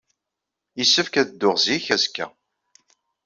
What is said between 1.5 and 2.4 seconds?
zik, azekka.